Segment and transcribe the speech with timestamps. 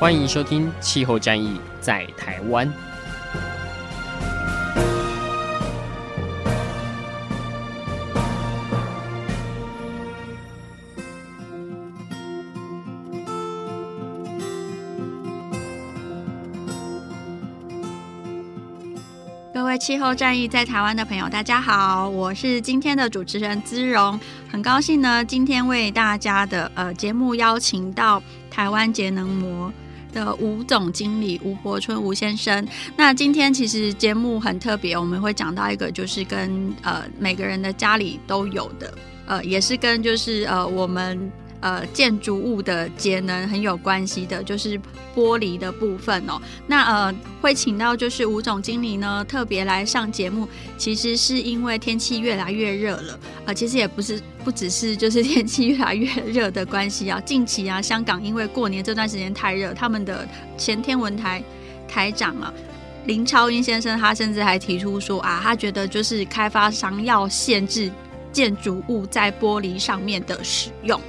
[0.00, 2.66] 欢迎收听《气候战役在台湾》。
[19.52, 24.18] 各位气候战役在台湾的朋友，大家好，我是今天的主持人姿蓉，
[24.50, 29.70] 很高兴呢，今天为大家的呃节目邀请到台湾节能膜
[30.12, 32.66] 的吴总经理吴柏春吴先生。
[32.96, 38.92] 那今天其实节目很特别，我们会讲到一个就是跟呃每个人的家里都有的，
[39.26, 41.30] 呃也是跟就是呃我们。
[41.60, 44.78] 呃，建筑物的节能很有关系的，就是
[45.14, 46.40] 玻璃的部分哦。
[46.66, 53.20] 那呃，会请到就是吴总经理呢，特别来上节目，其实是因为天气越来越热了。
[53.44, 57.20] 呃，其实也不是不只是就是天气越来越热的关系啊。
[57.20, 61.42] 近期啊，香港因为过年这段时间太热，他们的前天文台
[61.86, 62.52] 台长啊
[63.06, 67.90] 林超英先生，他甚至还提出说啊，他觉得就是开发商要限制。
[68.32, 71.00] 建筑物在玻璃上面的使用，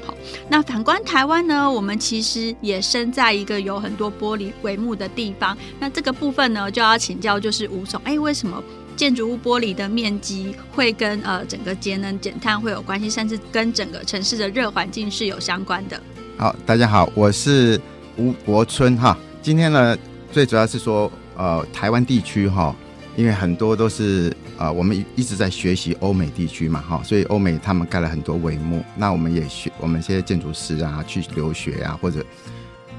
[0.50, 5.58] 那反观台湾呢，我们其实也身在一个有很多玻璃帷幕的地方。
[5.80, 8.64] 那这个部分呢，就要请教就是吴总，哎，为什么
[8.96, 16.02] 建筑物玻璃的面积会跟呃整个节能减碳会有关系，甚至跟整个城市的热环境是有相关的？
[16.38, 17.80] 好，大家好，我是
[18.18, 19.16] 吴国春哈。
[19.42, 19.96] 今天呢，
[20.32, 22.76] 最主要是说呃台湾地区哈。
[23.18, 32.24] 因为很多都是、呃，我们一直在学习欧美地区嘛，哈，所以欧美他们盖了很多帷幕，那我们也学我们这些建筑师啊去留学啊，或者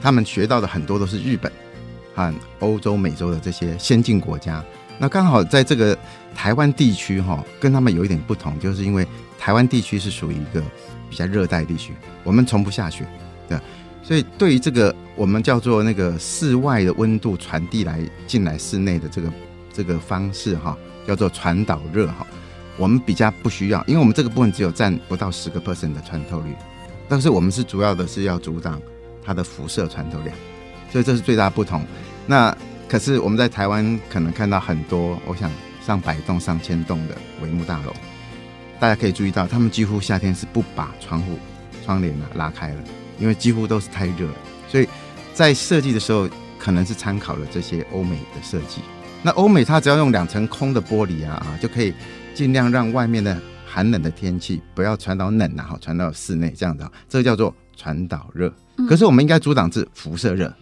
[0.01, 1.53] 他们学到的很多都是日本
[2.17, 4.61] 和欧洲、美洲的这些先进国家。
[4.99, 5.97] 那刚好在这个
[6.35, 9.07] 台湾地区哈，跟他们有一点不同，就是因为
[9.39, 10.61] 台湾地区是属于一个
[11.09, 13.07] 比较热带地区，我们从不下雪，
[13.49, 13.57] 对，
[14.03, 19.33] 所以对于这个我们叫做那个室外的温度传递来进来室内的这个。
[19.75, 20.77] 这个方式哈，
[21.07, 22.27] 叫做传导热哈，
[22.77, 26.55] 我们比较不需要，因为我们这个部分只有占不到十个 percent 的穿透率，
[27.09, 28.81] 但是我们是主要的是要阻挡
[29.25, 30.37] 它的辐射穿透量，
[30.91, 31.85] 所以这是最大不同。
[32.27, 32.57] 那
[32.89, 35.51] 可是我们在台湾可能看到很多，我想
[35.85, 37.93] 上百栋、上千栋的帷幕大楼，
[38.79, 41.39] 大家可以注意到，他们几乎夏天是不把窗户
[41.85, 42.83] 窗帘拉开了，
[43.19, 44.29] 因为几乎都是太热，
[44.69, 44.89] 所以
[45.35, 48.81] 在设计的时候可能是参考了这些欧美的设计。
[49.23, 51.95] 那欧美它只要用两层空的玻璃啊啊，就可以
[52.35, 58.53] 尽量让外面的寒冷的天气不要传导冷啊，好传到室内这样子，这个叫做传导热。
[58.89, 60.53] 可是我们应该阻挡是辐射热。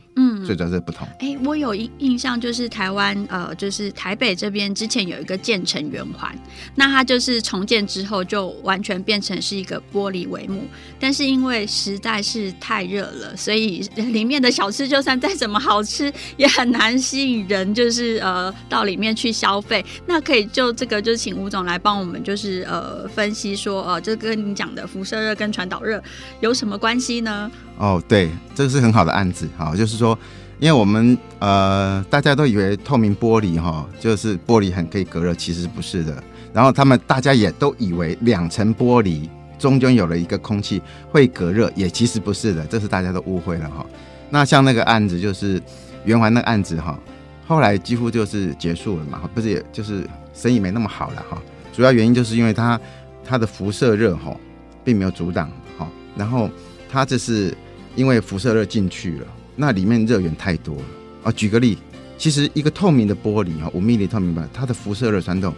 [0.50, 1.06] 嗯，最主要是不同。
[1.20, 6.36] 哎、欸，我有印印象，就是台湾呃，就是台北这边之前有一个建成圆环，
[6.74, 10.64] 那它就是重建之后就完全变成是一个玻璃帷幕，
[10.98, 19.84] 但是因为实在是太热了，所以里面的小吃就算再怎么好吃，也很难吸引人，就是呃到里面去消费。
[20.06, 26.02] 那可以就这个，就请吴总来帮我们，就是呃分析说，呃，这跟你讲的辐射热跟传导热
[26.40, 27.50] 有什么关系呢？
[27.76, 30.18] 哦，对，这个是很好的案子，好，就是说，
[30.60, 36.22] 因为我们呃，大家都以为透明玻璃哈，就是玻璃很可以隔热，其实不是的。
[36.52, 39.26] 然后他们大家也都以为两层玻璃
[39.58, 43.86] 中间有了一个空气会隔热，也其实不是的，这是大家都误会了哈。
[44.28, 45.60] 那像那个案子就是
[46.04, 46.98] 圆环那个案子哈，
[47.46, 51.40] 后来几乎就是结束了嘛，不是，也就是生意没那么好了哈。
[51.72, 52.78] 主要原因就是因为它
[53.24, 54.36] 它的辐射热哈
[54.84, 56.50] 并没有阻挡哈，然后
[56.90, 57.56] 它这是。
[57.96, 59.26] 因为辐射热进去了，
[59.60, 60.82] 那里面热源太多了
[61.24, 61.32] 啊。
[61.32, 61.76] 举个例，
[62.16, 65.54] 其实一个透明的玻璃哈，五 mm 透明玻璃，它的辐射热传导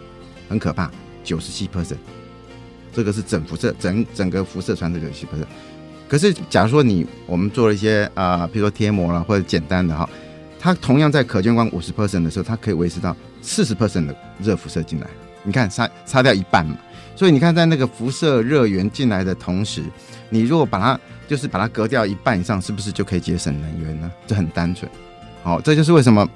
[0.49, 0.91] 很可怕，
[1.23, 1.95] 九十七 percent，
[2.93, 5.47] 这个是整辐射整整个辐射传导九十七 percent。
[6.09, 10.07] 可是假如说你我们做了一些啊、比如说贴膜了或者简单的哈，
[10.59, 15.07] 它同样在可见光五十 percent 的时候，它可以维持到四十 percent 的热辐射进来。
[15.43, 16.77] 你看，差差掉一半嘛。
[17.15, 19.83] 所以你看，在那个辐射热源进来的同时，
[20.29, 24.11] 你如果把它就是把它隔掉一半以上，是不是就可以节省能源呢？
[24.25, 24.89] 这很单纯。
[25.43, 26.27] 好，这就是为什么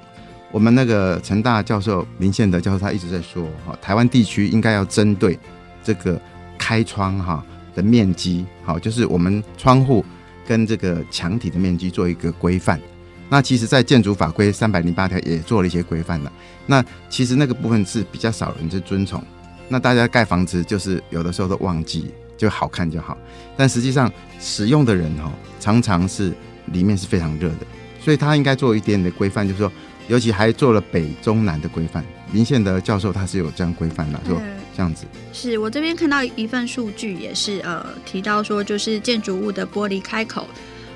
[0.52, 5.38] 我们那个成大教授林宪德教授他一直在说，哈，台湾地区应该要针对
[5.82, 6.20] 这个
[6.56, 7.44] 开窗哈
[7.74, 10.04] 的面积，好，就是我们窗户
[10.46, 12.80] 跟这个墙体的面积做一个规范。
[13.28, 16.32] 那其实，在建筑法规三百零八条也做了一些规范了。
[16.66, 19.22] 那其实那个部分是比较少人去遵从。
[19.68, 23.16] 那大家盖房子就是有的时候都忘记，就好看就好。
[23.56, 24.10] 但实际上
[24.40, 26.32] 使用的人哈，常常是
[26.72, 27.66] 里面是非常热的，
[28.00, 29.70] 所以他应该做一点点规范，就是说，
[30.08, 32.04] 尤其还做了北中南的规范。
[32.32, 34.40] 林宪德教授他是有这样规范的，说
[34.76, 35.04] 这样子。
[35.32, 40.46] 是我这边看到一份数据，也是呃提到说，就是建筑物的玻璃开口。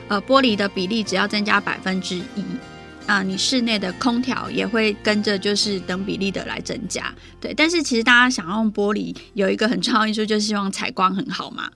[0.09, 2.45] 呃，玻璃的比例只要增加百分之一，
[3.13, 7.53] 啊，你室内的空调也会跟着就是等比例的来增加，对。
[7.53, 11.71] 但是其实大家想要用玻璃，有一个很重要因素，就是希望采光很好嘛，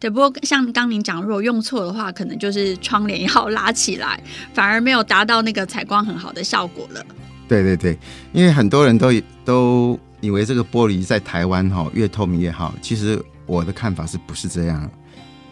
[0.00, 0.10] 对。
[0.10, 4.20] 不过像刚您讲，如果用错的话，可能就是窗帘要拉起来，
[4.52, 7.06] 反而没有达到那个采光很好的效果了。
[7.46, 7.96] 对对对，
[8.32, 9.12] 因为很多人都
[9.44, 13.16] 都以为这个玻璃在台湾哈越透明越好，其实
[13.46, 14.90] 我的看法是不是这样？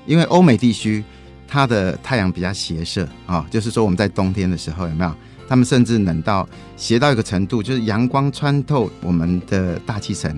[0.05, 1.05] 因为欧美地区。
[1.51, 5.15] 它的太阳比较斜射啊，就是说我们在冬天的时候有没有？
[5.49, 10.33] 他们甚至冷到斜到一个程度，就是阳光穿透我们的大气层，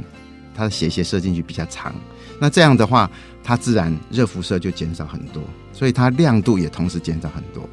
[0.55, 1.95] 它的斜斜射进去比较长。
[2.39, 3.11] 那这样的话，
[3.43, 5.43] 它自然热辐射就减少很多，
[5.73, 7.69] 所以它亮度也同时减少很多。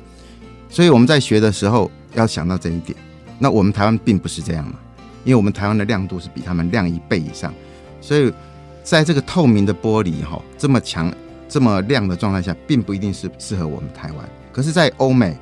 [0.70, 2.98] 所以我们在学的时候要想到这一点。
[3.40, 4.74] 那我们台湾并不是这样嘛，
[5.24, 7.54] 因为我们台湾的亮度是比他们亮一倍以上，
[8.02, 8.34] 所以
[8.84, 11.14] 在这个透明的玻璃哈这么强。
[11.50, 14.30] 这么亮的状态下，并不一定是适合我们台湾。
[14.52, 15.34] 可是，在欧美、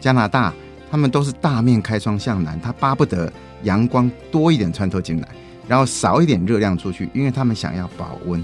[0.00, 0.52] 加拿大，
[0.94, 3.28] 他们都是大面开窗向南，他巴不得
[3.64, 5.28] 阳光多一点穿透进来，
[5.66, 8.40] 然后少一点热量出去，因为他们想要保温，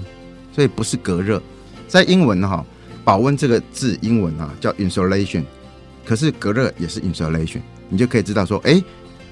[0.51, 1.41] 所以不是隔热。
[1.87, 2.65] 在英文哈，
[3.05, 5.45] 保温这个字英文啊叫 insulation，
[6.05, 8.83] 可是隔热也是 insulation，你就可以知道说，哎，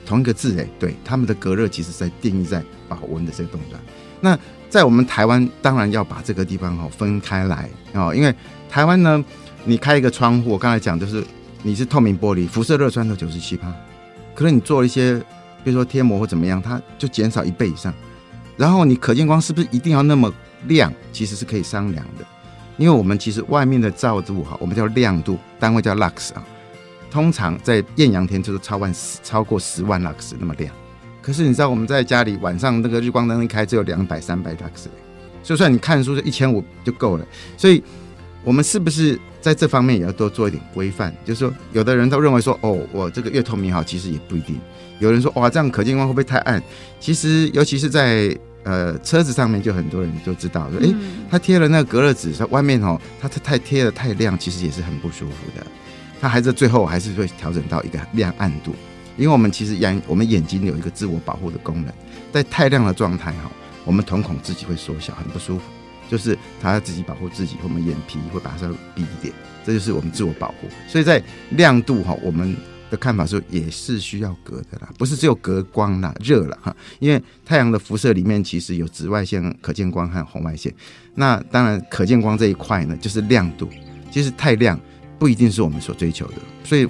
[0.06, 3.78] 同一个字哎，对，他们的隔热其实在定义在保温的这个动作。
[4.22, 4.40] 那
[4.70, 8.34] 在我们台湾，当然要把这个地方哈分开来哦，因为
[8.70, 9.22] 台湾呢，
[9.66, 11.22] 你开一个窗户，我刚才讲就是
[11.62, 13.74] 你是透明玻璃，辐射热穿透九十七趴，
[14.34, 15.16] 可能你做一些，
[15.64, 17.94] 比如说贴膜或怎么样，它就减少一倍以上。
[18.56, 20.34] 然后你可见光是不是一定要那么
[20.68, 20.94] 亮？
[21.12, 22.26] 其实是可以商量的，
[22.78, 26.44] 因为我们其实外面的照度哈，我们叫亮度，单位叫 lux 啊，
[27.12, 30.74] 通常在艳阳天就是超万超过十万 lux 那么亮。
[31.22, 34.88] 可是你知道我们在家里晚上那个日光灯一开，只有两百三百 lux，
[35.44, 37.26] 就算你看书就一千五就够了。
[37.58, 37.84] 所以，
[38.44, 41.14] 我们是不是在这方面也要多做一点规范？
[41.26, 44.60] 就是说，有的人都认为说，哦，我这个越透明好，其实也不一定。
[45.00, 46.62] 有人说，哇，这样可见光会不会太暗？
[47.00, 50.94] 其实，尤其是在呃车子上面，就很多人就知道说，哎，
[51.30, 55.66] 他贴了那个隔热纸，说外面哦，它太贴的太亮，其实也是很不舒服的。
[56.22, 58.74] 它还是最后还是会调整到一个亮暗度。
[59.18, 61.94] 因为我们其实眼，我们眼睛有一个自我保护的功能，
[62.32, 63.52] 在太亮的状态哈，
[63.84, 65.64] 我们瞳孔自己会缩小，很不舒服，
[66.10, 69.34] 就是它要自己保护自己，我们眼皮会把它闭一点，
[69.64, 70.68] 这就是我们自我保护。
[70.88, 72.54] 所以在亮度哈，我们
[72.90, 80.74] 的看法是也是需要隔的啦，不是只有隔光啦，热了哈，因为太阳的辐射里面其实有紫外线、可见光和红外线。
[81.16, 83.70] 那当然可见光这一块呢，就是亮度，
[84.12, 84.80] 其实太亮
[85.18, 86.36] 不一定是我们所追求的。
[86.64, 86.88] 所以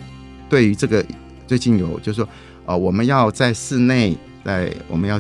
[0.50, 1.06] 对于这个。
[1.50, 2.30] 最近有就是说，
[2.68, 5.20] 呃，我们要在室内，在我们要，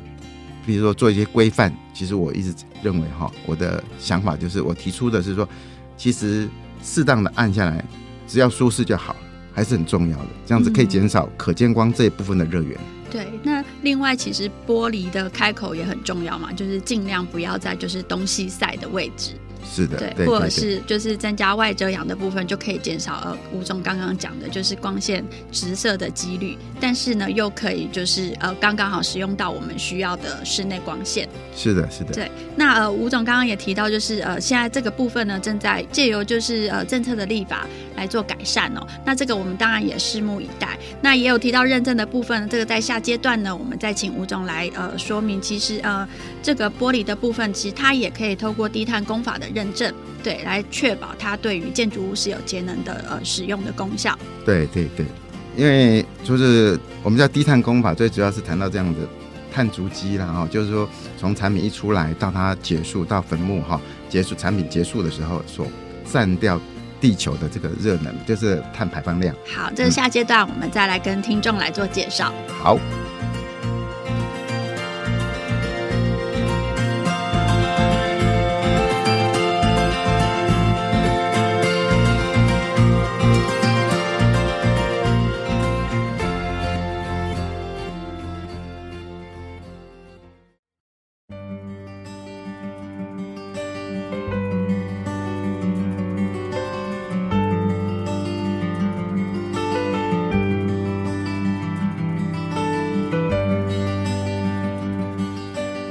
[0.69, 1.75] 比如说做一些规范。
[1.95, 5.49] 其实我一直认为哈，我的想法就是，我提出的是说，
[5.97, 6.47] 其实
[6.83, 7.83] 适当的按下来，
[8.27, 9.15] 只要舒适就好，
[9.51, 10.27] 还是很重要的。
[10.45, 12.79] 这样子可以减少可见光这一部分的热源。
[13.09, 19.31] 对，那另外其实玻璃的开口也很重要嘛，就是尽量不要在就是东西晒的位置。
[19.71, 26.57] 是的，对，或者是就是增加外遮阳的部分，就可以减少呃吴总刚刚讲的，就是光线直射的几率。
[26.81, 31.29] 但是呢，又可以就是呃刚刚好使用到我们需要的室内光线。
[31.55, 32.13] 是的，是的。
[32.13, 38.81] 对，那呃吴总刚刚也提到，就是呃现在这个部分呢，正在借由就是呃政策的立法来做改善哦。
[39.05, 40.75] 那这个我们当然也拭目以待。
[40.99, 45.39] 那也有提到认证的部分，这个在下阶段呢，我们再请吴总来呃说明。
[45.39, 46.07] 其实呃
[46.41, 49.47] 这个玻璃的部分，其实它也可以透过低碳工法的。
[49.58, 54.17] 认证对，来确保它对于建筑物是有节能的呃使用的功效。
[54.45, 55.05] 对对对，
[55.55, 58.99] 因为就是我们叫低碳工法，最主要是谈到这样的
[59.53, 60.87] 碳足迹啦哈，就是说
[61.17, 65.65] 从产品一出来到它结束到坟墓哈结束产品结束的时候所
[66.05, 66.59] 散掉
[67.01, 69.33] 地球的这个热能，就是碳排放量。
[69.55, 72.33] 好，这是下阶段我们再来跟听众来做介绍。
[72.47, 72.79] 嗯、好。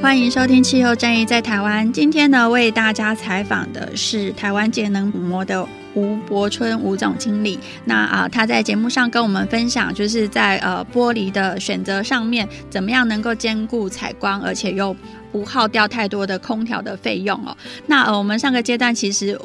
[0.09, 1.87] 欢迎收听《气候战役在台湾》。
[1.93, 5.63] 今天呢，为大家采访的是台湾节能模的
[5.93, 7.61] 吴柏春吴总经理。
[7.85, 14.97] 那啊、他在节目上跟我们分享，就是在呃玻璃的选择上面，怎么样能够兼顾采光，而且又
[15.31, 17.55] 不耗掉太多的空调的费用哦。
[17.87, 19.39] 那呃，我们上个阶段其实。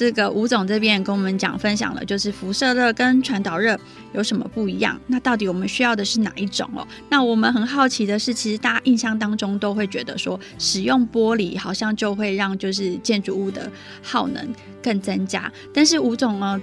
[0.00, 3.78] 这个吴总这边也跟我们讲分享了，就是辐射热跟传导热
[4.14, 4.98] 有什么不一样？
[5.08, 6.88] 那到底我们需要的是哪一种哦？
[7.10, 13.70] 那我们很好奇的是，其实大家印象当中都会觉得说，使用玻璃好像就会让就是建筑物的
[14.02, 14.48] 耗能
[14.82, 16.58] 更增加，但是吴总呢？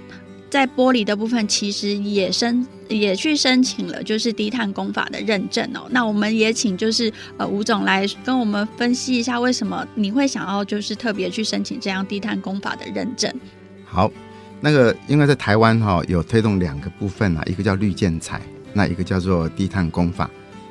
[0.50, 5.86] 在玻璃的部分，其实也申也去申请了，就是低碳工法的认证哦。
[5.90, 13.32] 那我们也请就是呃吴总来跟我们分析一下，为什么你会想要就是特别去申请这样低碳工法的认证？
[13.84, 14.10] 好，
[14.60, 18.40] 那个因为在台湾哈、有推动两个部分啊，一个叫绿建材，
[18.72, 20.30] 那一个叫做低碳工法，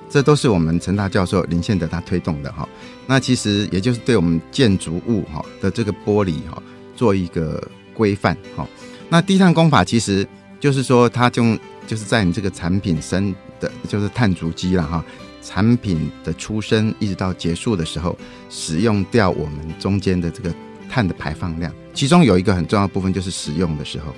[0.09, 2.67] 这都是我们陈大教授林宪德他推动的哈、
[3.05, 6.61] 那其实也就是对我们建筑物哈的这个玻璃哈
[6.95, 7.61] 做一个
[7.93, 8.67] 规范哈。
[9.09, 10.27] 那低碳工法其实
[10.59, 15.03] 就是说，它就就是在你这个产品生的，就是碳足迹了哈。
[15.41, 18.17] 产品的出生一直到结束的时候，
[18.49, 20.53] 使用掉我们中间的这个
[20.89, 21.71] 碳的排放量。
[21.93, 24.13] 其中有一个很重要的部分就是使用的时候，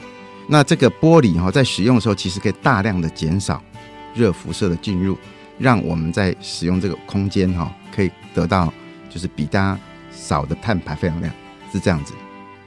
[0.48, 3.62] 那这个玻璃哈在使用的时候，其实可以大量的减少
[4.15, 5.15] 热辐射的进入，
[5.60, 8.74] 让我们在使用这个空间哈，可以得到
[9.08, 9.77] 就是比它
[10.12, 11.31] 少的碳排放量，
[11.72, 12.13] 是这样子。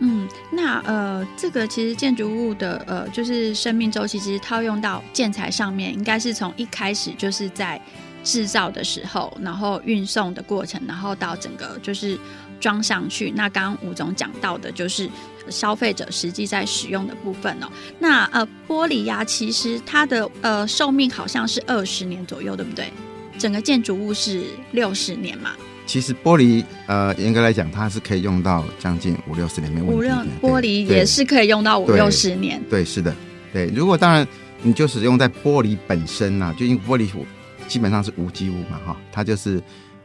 [0.05, 7.81] 嗯，那呃，这个其实建筑物的呃，就是生命周期，其实套用到建材上面，应该是从一开始就是在
[8.25, 12.19] 制造的时候，然后运送的过程，然后到整个就是
[12.59, 13.31] 装上去。
[13.31, 15.09] 那刚刚吴总讲到的就是
[15.49, 17.69] 消费者实际在使用的部分哦。
[18.01, 22.93] 那呃，玻璃呀，其实它的呃寿命好像是二十年左右，对不对？
[23.39, 24.43] 整个建筑物是
[24.73, 25.53] 六十年嘛。
[25.85, 29.95] 其实玻璃，呃，严格来讲，它是可以用到将近五六十年没问题。
[29.97, 32.63] 五六玻璃也是可以用到五六十年。
[32.71, 33.15] 对，是的，
[33.53, 33.67] 对。
[33.67, 34.27] 如果当然，
[34.63, 37.09] 你就使用在玻璃本身啊，就因为玻璃
[37.67, 39.63] 基本上是无机物嘛，哈，它就是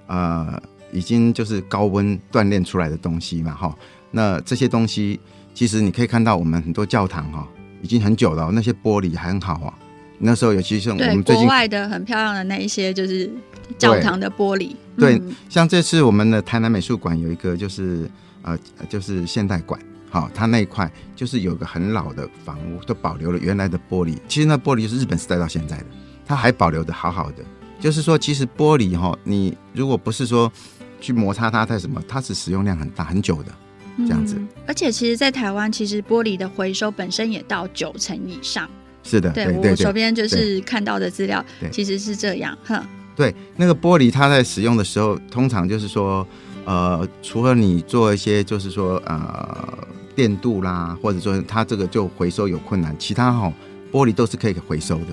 [0.08, 3.76] 呃已经就是高温锻炼出来的东西嘛，哈。
[4.10, 5.20] 那这些东西，
[5.54, 7.48] 其实你可以看到，我们很多教堂哈，
[7.82, 9.74] 已经很久了，那些玻璃还很好啊。
[10.20, 13.30] 那时候，尤其是我们最近国外的很漂亮的那一些，就是
[13.78, 14.76] 教堂的玻璃。
[14.98, 18.10] 对，嗯、像这次我们的台南美术馆有一个，就是
[18.42, 18.58] 呃，
[18.90, 24.18] 就是现代馆，好、哦，它那一块就是有个很老的房屋，都保留了原来的玻璃。
[24.28, 25.86] 其实那玻璃是日本时代到现在的，
[26.26, 27.44] 它还保留的好好的。
[27.80, 30.52] 就是说，其实玻璃哈、哦，你如果不是说
[31.00, 33.52] 去摩擦它太什么，它是使用量很大很久的
[34.00, 34.34] 这样子。
[34.36, 38.68] 嗯、而且，其实，在台湾，其实玻璃的回收本身也到九成以上。
[39.10, 42.84] 是的，对，我手边就是看到的资料，其实是这样，哼。
[43.16, 46.28] 对，那个玻璃它在使用的时候，通常就是说，
[46.66, 49.78] 呃，除了你做一些就是说呃
[50.16, 53.54] 电镀啦，或者说它这个就回收有困难，其他哈、哦、
[53.92, 55.08] 玻璃都是可以回收的，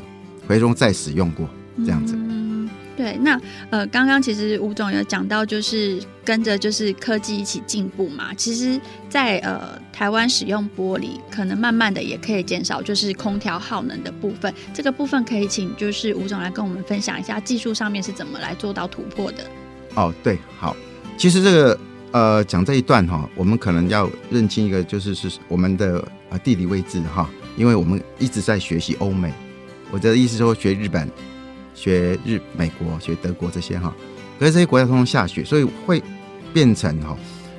[0.47, 1.49] 回收再使用过
[1.79, 2.15] 这样子。
[2.15, 2.24] 嗯
[2.97, 8.33] 对，那呃，刚刚其实吴总有讲到，就是跟着就是科技一起进步嘛。
[8.35, 14.55] 其实在，呃台湾使用玻璃，可能慢慢的也可以减少就是空调耗能的部分。
[14.73, 19.39] 这个部分可以请就是吴总来跟我们分享一下技术上面是怎么来做到突破的。
[19.97, 20.77] 哦，对，好，
[21.19, 21.79] 其实这个
[22.13, 29.33] 呃讲这一段哈，我们可能要认清一个就是是我们的呃地理位置哈，因为我们一直在学习欧美，
[29.91, 31.11] 我的意思说学日本。
[31.75, 33.93] 学日、美国、学德国这些哈，
[34.39, 36.01] 可是这些国家通通下雪，所以会
[36.53, 37.17] 变成哈，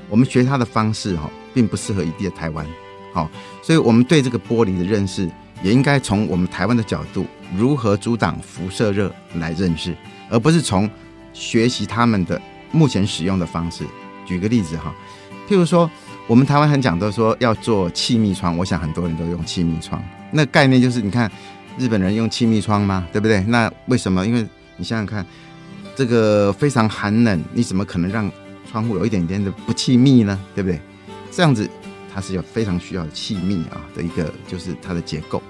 [0.10, 2.66] 我们学它的方式哈，并不适合一地的台湾。
[3.14, 3.30] 好，
[3.62, 5.30] 所以我们对这个玻璃的认识，
[5.62, 9.96] 也应该从我们台湾的角度，如何阻挡辐射热来认识，
[10.30, 10.90] 而不是从
[11.34, 12.42] 学习他们的
[12.72, 13.84] 目前使用的方式。
[14.26, 14.96] 举个例子哈，
[15.48, 15.90] 譬如说，
[16.26, 21.30] 我们台湾很讲究说要做气密窗，我想很多人都用气密窗，那概念就是你看。
[21.78, 23.08] 日本人用气密窗吗？
[23.12, 23.42] 对不对？
[23.42, 24.26] 那为什么？
[24.26, 24.46] 因为
[24.78, 25.26] 你想想看，
[25.96, 28.32] 这个非常寒冷，你怎么可能让
[28.72, 30.40] 窗户有一点点的不气密呢？
[30.54, 30.80] 对不对？
[31.32, 31.70] 这样子
[32.14, 35.42] 它是有非常需要气密啊的一个，就是它的结构。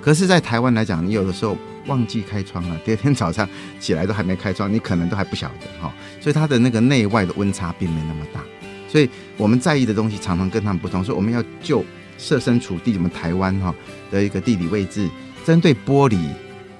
[0.00, 1.56] 可是，在台湾来讲，你有的时候
[1.86, 5.92] 忘记开窗了，第二天早上起来都还没开窗，你可能都还不晓得哈。
[6.20, 8.40] 所以它的那个内外的温差并没那么大。
[8.88, 11.84] 所以我们在意的东西常常跟他们不同，所以我们要就
[12.16, 13.74] 设身处地，我们台湾哈
[14.10, 15.08] 的一个地理位置。
[15.48, 16.18] 针对玻璃，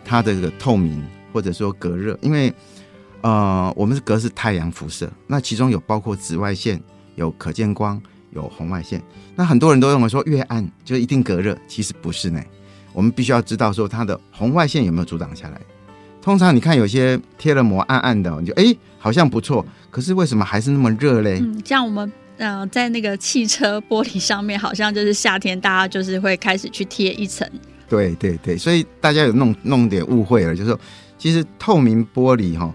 [0.05, 2.53] 它的这个透明或者说隔热，因为
[3.23, 6.79] 呃，我们是隔是太阳辐射，那其中有包括紫外线、
[7.15, 7.99] 有可见光、
[8.31, 9.03] 有红外线。
[9.35, 12.43] 那很多人都认为说越暗就一定隔热，其实不是呢。
[12.93, 15.59] 我们必须要知道说它的红外线有没有阻挡下来。
[16.21, 21.39] 通常你看有些贴了膜暗暗的，你就哎好像不错，可是为什么还是那么热嘞？
[21.41, 27.51] 嗯，像我们呃在那个汽车玻璃上面，好像就是夏天大家就是会开始去贴一层。
[27.88, 30.80] 对对对，所以大家有弄弄点误会了，就是说
[31.16, 32.73] 其实透明玻璃哈，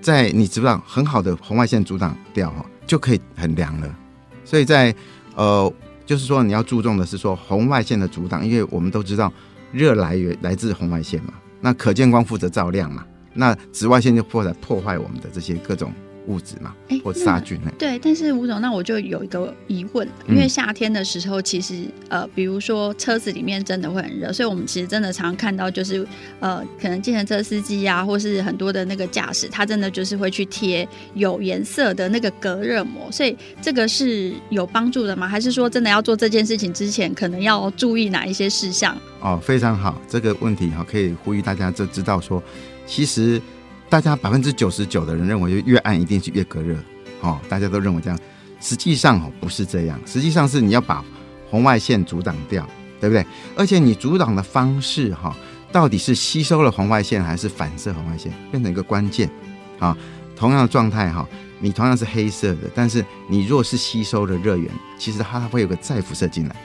[0.00, 3.96] 在你知不知道很好的红外线阻挡掉哈，就可以很凉了。
[4.44, 4.94] 所以在
[5.34, 5.72] 呃。
[6.06, 9.32] 就是说，你要注重的是说红外线的阻挡，因为我们都知道
[9.72, 15.92] 热来源来自红外线嘛，那可见光负责照亮嘛，那紫外线就负责破坏我们的这些各种。
[16.26, 17.70] 物质嘛，哎，或杀菌呢？
[17.78, 26.06] 对，但是吴总，那我就有一个疑问，因为夏天的时候，其实呃，比如说车子里面真的会很热，所以我们其实真的常看到，就是
[26.40, 35.26] 呃，可能计程车司机呀、啊，或是很多的那个驾驶，他真的就是会去贴有颜色的那个隔热膜，所以这个是有帮助的吗？
[35.28, 38.96] 还是说真的要做这件事情之前，可能要注意哪一些事项？
[39.20, 42.42] 哦，非常好，这个问题哈，可以呼吁大家就知道说，
[42.86, 43.40] 其实。
[43.88, 46.76] 大家百分之九十九的人认为，就越暗一定是越隔热，
[47.20, 48.18] 哦，大家都认为这样，
[48.60, 51.04] 实际上哦不是这样，实际上是你要把
[51.48, 52.68] 红外线阻挡掉，
[53.00, 53.24] 对不对？
[53.56, 55.34] 而且你阻挡的方式哈，
[55.70, 59.30] 到底是吸收了红外线还是反射红外线，变成一个关键
[59.78, 59.96] 啊。
[60.34, 61.26] 同样的状态哈，
[61.60, 66.56] 你同样是黑色的，但是你若是吸收了热源，其实它会有个再辐射进来，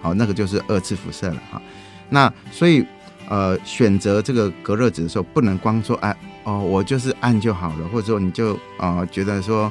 [0.00, 1.60] 好，那个就是二次辐射了哈。
[2.08, 2.86] 那所以
[3.28, 6.16] 呃，选择这个隔热纸的时候，不能光说哎。
[6.48, 9.70] 哦，我就是按就好了，或者说你就呃觉得说，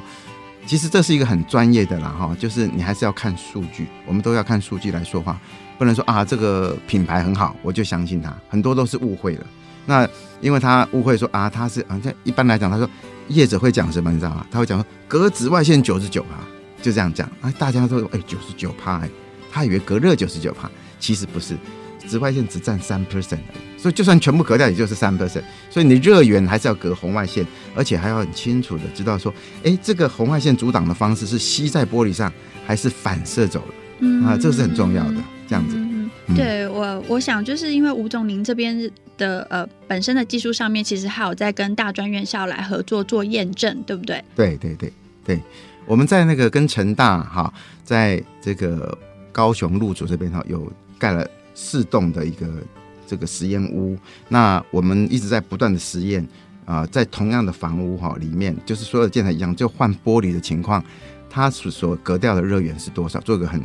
[0.64, 5.40] 其实这是一个很专业的啦哈，就是你还是要看数据，我们都要看数据来说话，
[5.76, 9.46] 不能说啊这个品牌很好，我就相信它，很多都是误会了。
[9.86, 10.08] 那
[10.40, 12.88] 因为他误会说啊他是啊，像一般来讲，他说
[13.26, 14.46] 业者会讲什么你知道吗？
[14.48, 16.38] 他会讲说隔紫外线九十九帕，
[16.80, 19.10] 就这样讲啊，大家都说哎九十九趴哎，
[19.50, 20.70] 他以为隔热九十九趴，
[21.00, 21.56] 其实不是。
[22.06, 23.38] 紫外线只占三 percent，
[23.78, 25.42] 所以就算全部隔掉，也就是三 percent。
[25.70, 32.30] 所以你热源还是要隔红外线，而且还要很清楚的知道说，哎、欸，这个红外线阻挡的方式是吸在玻璃上，
[32.66, 33.74] 还是反射走了？
[34.00, 35.16] 嗯，啊，这个是很重要的。
[35.48, 44.22] 这样子，嗯，对我，我想就是因为吴总您这边的呃本身的技术上面，其实还有在跟大专院校来合作做验证，对不对？
[44.34, 44.92] 对对对
[45.24, 45.40] 对，
[45.86, 47.52] 我们在那个跟成大哈，
[47.84, 48.98] 在这个
[49.30, 51.26] 高雄路竹这边哈有盖了。
[51.60, 52.46] 四栋的一个
[53.08, 53.96] 这个实验屋，
[54.28, 56.24] 那我们一直在不断的实验
[56.66, 60.84] 啊、在同样的房屋哈里面，就是所有的建材一样，就换玻璃的情况，
[61.30, 63.18] 它所所隔掉的热源是多少？
[63.20, 63.58] 做个很，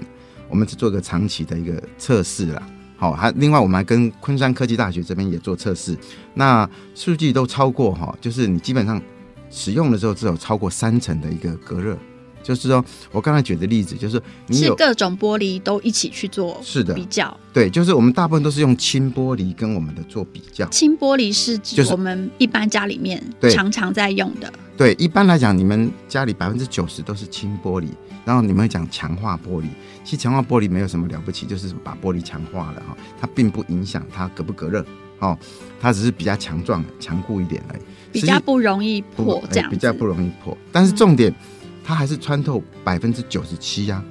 [0.48, 2.64] 我们是做个长期的一个测试啦。
[2.96, 5.98] 好，还另外我们还跟昆山科技大学这边也做测试，
[6.34, 9.02] 那数据都超过哈，就是你基本上
[9.50, 11.98] 使用的时候只有超过三成的一个隔热。
[12.44, 20.68] 就是说，我刚才举的例子，就是你是各种玻璃都一起去做是的比较，对，就是我们大部分都是用轻玻璃跟我们的做比较。
[20.68, 24.52] 轻玻璃是指我们一般家里面常常在用的。
[24.76, 27.88] 对，一般来讲，你们家里百分之九十都是轻玻璃，
[28.26, 29.66] 然后你们会讲强化玻璃。
[30.04, 34.86] 其实强化玻璃没有什么了不起，就是把玻璃强化了哈，它并不影响它隔不隔热
[35.20, 35.38] 哦，
[35.80, 40.58] 它只是比较强壮、强固一点而已，比较不容易破这样，比较不容易破。
[40.72, 41.32] 但是重点。
[41.32, 41.36] 嗯
[41.84, 44.02] 它还是穿透百分之九十七呀，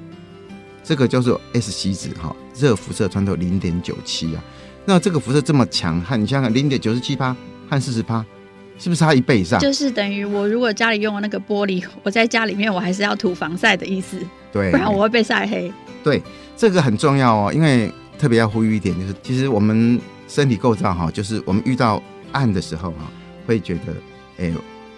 [0.84, 4.40] 这个叫做 S 锡纸哈，热辐射穿透零点九七呀。
[4.84, 7.34] 那这个辐射这么强，和你想想零点九十七帕
[7.70, 8.24] 和四十帕，
[8.78, 9.58] 是不是差一倍以上？
[9.60, 14.18] 就是等于我如果家里用了那个玻璃，我在家里面我还是要涂防晒的意思，
[14.52, 15.72] 对，不然我会被晒黑。
[16.04, 16.22] 对，
[16.56, 23.10] 这个很重要哦，因为特别要呼吁一点，就是其实我们身体构造哈，就是我们遇到暗的时候哈，
[23.46, 23.94] 会觉得
[24.38, 24.52] 哎。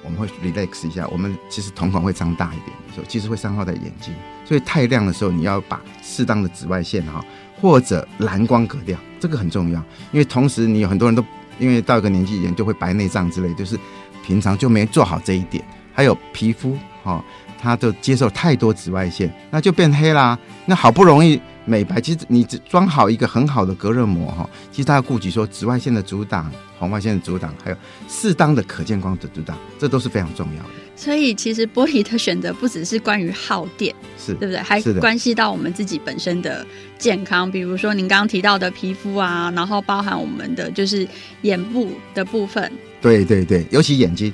[0.04, 4.14] 我们会 relax 一下，我们其实瞳孔会张大一点的时候，其实会伤害到眼睛。
[4.44, 7.24] 所以太亮的时候，你要把适当的紫外线哈，
[7.60, 9.82] 或者蓝光隔掉，这个很重要。
[10.12, 11.24] 因为同时你有很多人都
[11.58, 13.78] 因为到一个年纪，眼就会白内障之类，就是
[14.22, 15.64] 平常就没做好这一点。
[15.92, 17.24] 还有皮肤哈，
[17.64, 20.38] 它就接受太多紫外线，那就变黑啦。
[20.66, 21.40] 那好不容易。
[21.66, 30.68] 美白，其实你只装好一个很好的隔热膜哈，其实它要顾及说紫外线的阻挡、红外线的阻挡，还有适当的可见光的阻挡，这都是非常重要的。
[30.94, 34.58] 所以其实玻璃的选择不只是关于耗电，是对不对？
[34.58, 36.66] 还关系到我们自己本身的
[36.98, 41.08] 健康，比如说您刚刚提到的皮肤啊，然后包含我们的就是
[41.40, 42.70] 眼部的部分。
[43.00, 44.30] 对对对，尤其眼睛，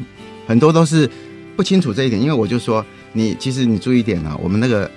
[0.49, 1.09] 很多都是
[1.55, 4.91] 不清楚这一点，因为我就说你其实你注意一点啊，我们那个。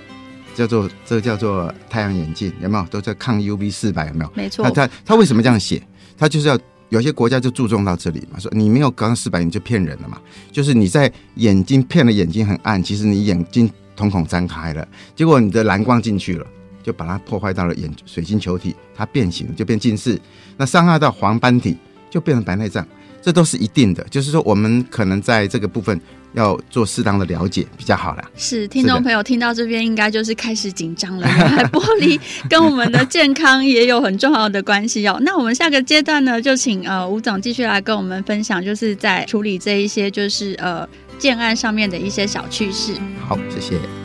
[0.56, 4.06] 叫做这个叫做太阳眼镜，有没有都在抗 UV 四百？
[4.06, 4.30] 有没有？
[4.36, 4.64] 没错。
[4.64, 5.82] 那他他为什么这样写？
[6.16, 6.56] 他就是要
[6.90, 10.16] 有些国家就注重到这里嘛，说你没有刚四百你就骗人了嘛。
[10.52, 16.46] 就是你在眼睛骗了眼睛很暗，其实你眼睛瞳孔张开了，结果你的蓝光进去了，
[16.84, 20.16] 就把它破坏到了眼水晶球体，它变形了就变近视，
[20.56, 21.76] 那伤害到黄斑体
[22.08, 22.86] 就变成白内障。
[23.24, 24.04] 这都是一定的。
[24.10, 25.98] 就是说，我们可能在这个部分
[26.34, 28.30] 要做适当的了解比较好啦。
[28.36, 31.26] 是，听众朋友听到这边应该就是开始紧张了。
[31.72, 35.18] 玻璃跟我们的健康也有很重要的关系哦。
[35.22, 40.86] 那我们下个阶段呢，就请呃吴总继续来跟我们分享，就是在处理这一些就是呃
[41.18, 42.92] 建案上面的一些小趣事。
[43.26, 44.03] 好，谢谢。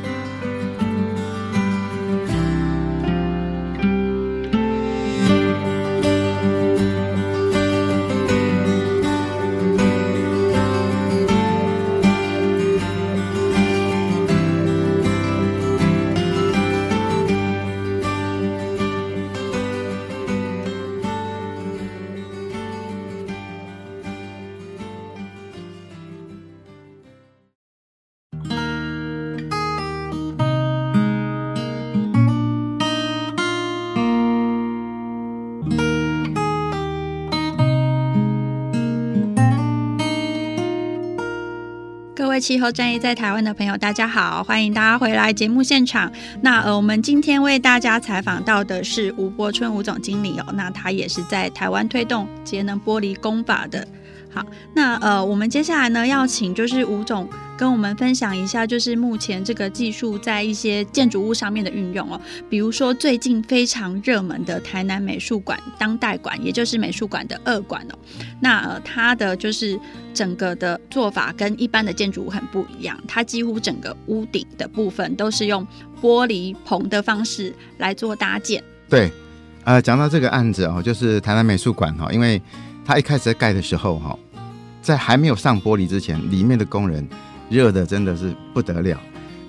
[42.49, 46.11] 气候战役在台湾的朋友，大家好，欢迎大家回来节目现场。
[46.41, 53.87] 那呃，我们今天为大家采访到的是吴柏春吴总经理哦，那他也是在台湾推动节能玻璃工法的。
[54.33, 57.29] 好，那呃，我们接下来呢要请就是吴总
[57.59, 67.99] 跟我们分享一下，就是目前这个技术在一些建筑物上面的运用哦，比如说最近非常热门的台南美术馆当代馆，也就是美术馆的二馆哦，
[68.39, 69.77] 那，它的就是
[70.13, 75.67] 整个的做法跟一般的建筑物很不一样，它几乎整个屋顶的部分都是用
[76.01, 78.63] 玻璃棚的方式来做搭建。
[78.87, 79.11] 对，
[79.65, 82.41] 呃，讲到这个案子哦，就是台南美术馆哈，因为。
[82.85, 84.17] 它一开始在盖的时候，哈，
[84.81, 87.07] 在还没有上玻璃之前，里面的工人
[87.49, 88.97] 热的真的是不得了。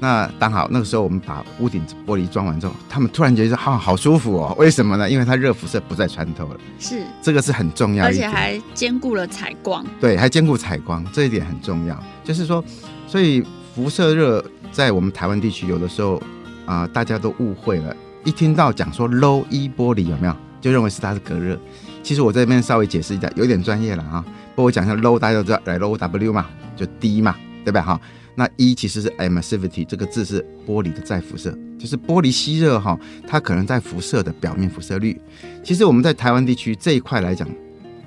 [0.02, 4.54] 那刚好那个时候，我们把屋顶玻璃装完之后，他们突然觉得好好舒服哦。
[4.58, 5.10] 为什么呢？
[5.10, 6.56] 因为它热辐射不再穿透了。
[6.78, 9.84] 是，这个是很重要，而且还兼顾了采光。
[10.00, 12.02] 对，还兼顾采光，这一点很重要。
[12.24, 12.64] 就是说，
[13.06, 16.16] 所以辐射热在我们台湾地区，有的时候
[16.64, 17.94] 啊、呃，大家都误会了。
[18.24, 21.58] 一听到讲说 Low E 玻璃有没有，就认为是它是隔热。
[22.02, 24.24] 其实我这边稍微解释一下，有点专业了啊。
[24.54, 27.82] 不过我讲一下 low，大家都知道，来 low W 嘛，就低嘛，对吧？
[27.82, 28.00] 哈，
[28.34, 35.20] 那 E 其实是 emissivity，这个字是玻璃的再辐射，就是玻璃吸热哈，它可能在辐射的表面辐射率。
[35.62, 37.48] 其实我们在台湾地区这一块来讲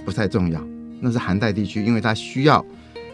[0.05, 0.61] 不太重要，
[0.99, 2.65] 那是寒带地区，因为它需要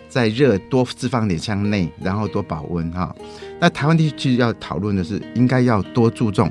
[0.07, 3.15] 在热多释放点向内，然后多保温哈。
[3.59, 6.49] 那台湾地区要讨论的是，应该要多注重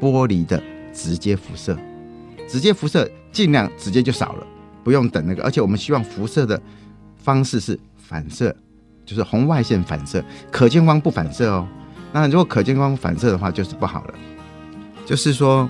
[0.00, 1.76] 玻璃的直接辐射。
[2.48, 4.46] 直接辐射尽量直接就少了，
[4.84, 5.42] 不用等那个。
[5.42, 6.60] 而且我们希望辐射的
[7.16, 8.54] 方式是反射，
[9.04, 11.66] 就是红外线反射，可见光不反射哦。
[12.12, 14.14] 那如果可见光反射的话，就是不好了。
[15.04, 15.68] 就是说，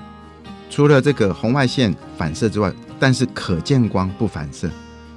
[0.70, 4.70] 除了这个红外线反射之外，但是可见光不反射，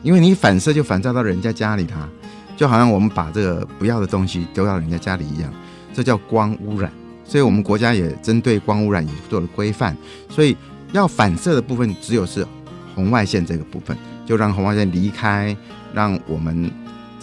[0.04, 2.08] 因为你反射就反照到人家家里，它
[2.56, 5.54] 就好像我们把这个不要的东西丢到人家家里一样，
[5.94, 6.92] 这叫光污染。
[7.24, 9.96] 所以我们国家也针对光污染也做了规范，
[10.30, 10.56] 所以。
[10.92, 12.48] 要反射的部分只有是
[12.94, 15.54] 红外线这个部分，就让红外线离开，
[15.94, 16.72] 让我们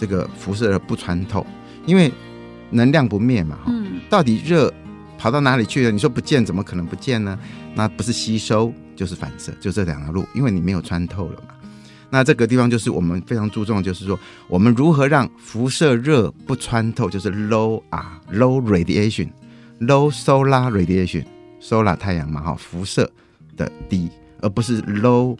[0.03, 1.47] 这个辐射不穿透，
[1.85, 2.11] 因为
[2.71, 3.57] 能量不灭嘛。
[3.67, 4.01] 嗯。
[4.09, 4.69] 到底热
[5.17, 5.91] 跑到哪里去了？
[5.91, 7.39] 你说不见，怎么可能不见呢？
[7.73, 11.53] 那不是吸收就是反射，就这两条路，因为你没有穿透了嘛。
[12.09, 23.09] 那这个地方就是我们非常注重，就是说我们如何让辐射热不穿透，就是 low 啊 low radiation，low solar radiation，solar 太阳嘛哈，辐射。
[23.55, 24.09] 的低，
[24.41, 25.37] 而不是 low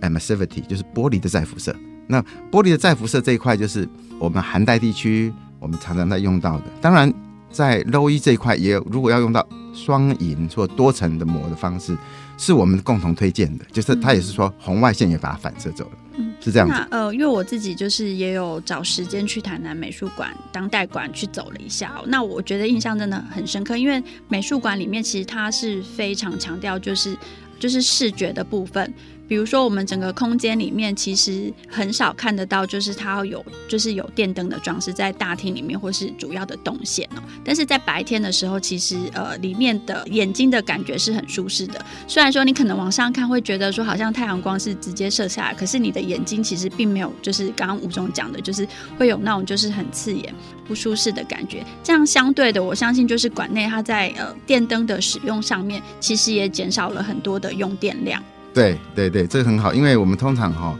[0.00, 1.74] emissivity，就是玻璃的再辐射。
[2.12, 6.64] 那玻璃的再辐射这一块，就是我们寒带地区我们常常在用到的。
[6.78, 7.10] 当然，
[7.50, 11.96] 在 low E 这一块，也有如果要用到双银或多层的膜的方式，
[12.36, 13.64] 是我们共同推荐的。
[13.72, 16.74] 就是它也是说红外线也把它反射走了，嗯，是这样子。
[16.74, 27.16] 那呃，因为我自己就是也有找时间去台南美术馆当代馆去走了一下，那我觉得印象真的很深刻，因为美术馆里面其实它是非常强调就是
[27.58, 28.92] 就是视觉的部分。
[29.32, 37.22] 比如说，我们整个空间里面其实很少看得到，就是它有就是有电灯的装饰在大厅里面，或是主要的动线哦。
[37.42, 41.82] 但是在白天的时候，其实呃里面的眼睛的感觉是很舒适的。
[42.06, 48.68] 虽然说你可能往上看会觉得说好像太阳光是直接射下来，可是你的眼睛其实并没有，就是刚刚吴总讲的，就是
[48.98, 50.34] 会有那种就是很刺眼、
[50.68, 51.64] 不舒适的感觉。
[51.82, 58.22] 这样相对的，我相信就是馆内它在呃电灯的使用上面，其实也减少了很多的用电量。
[58.54, 60.78] 对对对，这个很好，因为我们通常哈、哦，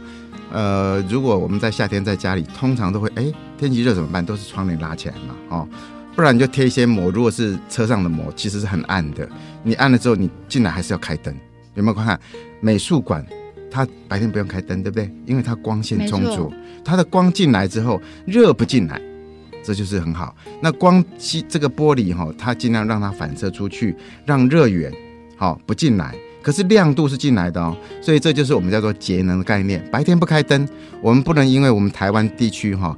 [0.51, 4.23] 呃，如果我们在夏天在家里，通常都会，哎，天气热怎么办？
[4.23, 5.67] 都是窗帘拉起来嘛，哦，
[6.15, 7.09] 不然你就贴一些膜。
[7.09, 9.27] 如果是车上的膜，其实是很暗的，
[9.63, 11.33] 你暗了之后，你进来还是要开灯。
[11.73, 12.19] 有没有看看
[12.61, 13.25] 美术馆
[13.71, 15.09] 它白天不用开灯，对不对？
[15.25, 16.53] 因为它光线充足，
[16.85, 19.01] 它的光进来之后，热不进来，
[19.63, 20.35] 这就是很好。
[20.61, 24.93] 那光吸这个玻璃哈，它尽量让它反射出去，让热源
[25.35, 26.13] 好不进来。
[26.43, 29.83] 可是亮度是进来的哦，所以这就是我们叫做节能的概念。
[29.89, 30.67] 白天不开灯，
[31.01, 32.95] 我们不能因为我们台湾地区哈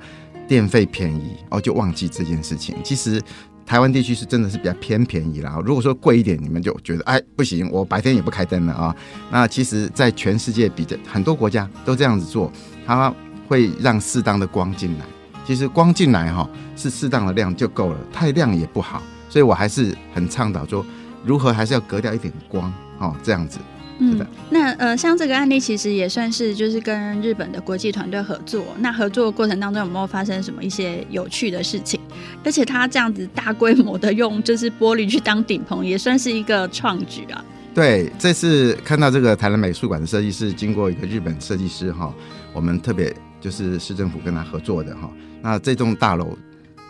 [0.47, 2.75] 电费便宜哦就忘记这件事情。
[2.83, 3.21] 其实
[3.65, 5.57] 台湾地区是真的是比较偏便宜啦。
[5.63, 8.95] 如果说贵一点，你们就觉得哎不行，我白天也不开灯了啊。
[9.31, 12.51] 那其实，在全世界比较很多国家都这样子做，
[12.85, 13.13] 它
[13.47, 15.05] 会让适当的光进来。
[15.45, 19.03] 其实光进来哈是适当的亮就够了，太亮也不好。
[19.29, 20.85] 所以我还是很倡导说，
[21.25, 22.71] 如何还是要隔掉一点光。
[22.97, 23.59] 哦，这样子，
[23.99, 28.65] 嗯，那呃，像这个案例其实也算是就是跟日本的国际团队合作。
[28.79, 31.99] 那合作的过程当中有没有发生什么一些有趣的事情？
[32.45, 37.43] 而且他这样子大规模的用就是玻璃去当顶棚，也算是一个创举啊。
[37.73, 42.13] 对，这次看到这个台南美术馆的设计师经过一个日本设计师哈，
[42.53, 45.11] 我们特别就是市政府跟他合作的哈。
[45.41, 46.37] 那这栋大楼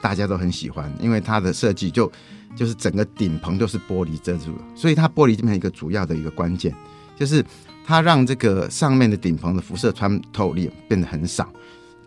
[0.03, 2.11] 大家都很喜欢，因为它的设计就。
[2.55, 6.73] 就是整个顶棚都是玻璃遮住了，所以它玻璃这边一个主要的一个关键，
[7.17, 7.43] 就是
[7.85, 11.51] 它让这个上面的顶棚的辐射穿透力变得很少。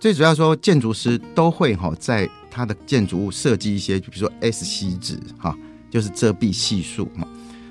[0.01, 5.57] 最主要说，建筑师都会哈，在他的建筑物设计一些，比如说 SC 值哈，
[5.91, 7.27] 就是遮蔽系数哈。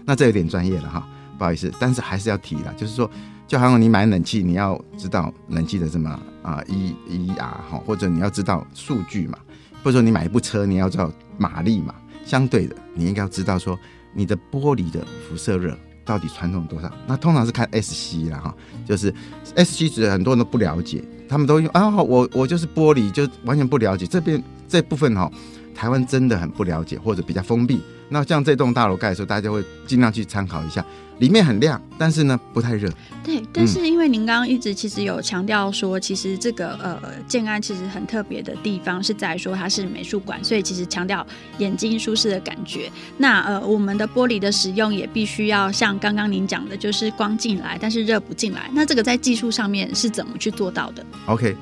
[0.06, 3.10] 那这有点专业了哈，不好意思，但是还是要提的，就是说，
[3.48, 6.10] 就好像你买冷气，你要知道冷气的什么
[6.44, 9.38] 啊 E E R 哈，或者你要知道数据嘛，
[9.82, 11.96] 或者说你买一部车，你要知道马力嘛。
[12.28, 13.80] 相对的，你应该要知道说，
[14.14, 16.92] 你的玻璃的辐射热到底传统多少？
[17.08, 19.14] 那通常是看 SC 啦哈，就是
[19.56, 25.32] SC 值很多人都不了解，他们都用啊，我我就是玻璃，就完全不了解这边这部分哈，
[25.74, 27.82] 台湾真的很不了解或者比较封闭。
[28.10, 30.86] 那像这栋大楼盖的时候，大家会尽量去参考一下，
[31.20, 32.90] 里面很亮，但是呢不太热。
[33.24, 41.26] 对，但是因为您刚刚一直其实有强调说，其实这个呃建安其实很特别的地方是在说它是美术馆，所以其实强调
[41.58, 42.90] 眼睛舒适的感觉。
[43.18, 48.70] 那呃我们的玻璃的使用也必须要像刚刚您讲的，就是光进来，但是热不进来。
[48.74, 51.56] 那这个在技术上面是怎么去做到的？OK。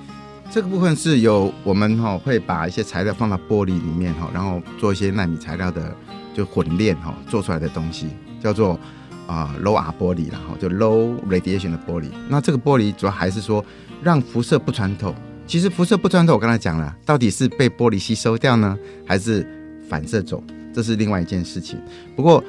[0.51, 5.93] 这个部分是有我们哈会把一些材料放到玻璃里面哈，然后做一些纳米材料的
[6.36, 8.78] 就混炼哈做出来的东西叫做
[9.26, 12.10] 啊 low R 玻璃然后就 low radiation 的玻璃。
[12.30, 13.63] 那这个玻璃主要还是说
[14.04, 15.15] 让辐射不穿透。
[15.48, 19.48] 其实辐射不穿透，我刚才讲了，到底是被玻璃吸收掉呢，还是
[19.89, 20.43] 反射走？
[20.74, 21.80] 这是另外一件事情。
[22.15, 22.43] 不过